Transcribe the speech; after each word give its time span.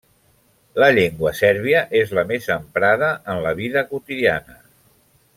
La 0.83 0.87
llengua 0.97 1.33
sèrbia 1.39 1.83
és 1.99 2.13
la 2.19 2.23
més 2.33 2.47
emprada 2.55 3.09
en 3.33 3.43
la 3.47 3.51
vida 3.63 3.85
quotidiana. 3.91 4.57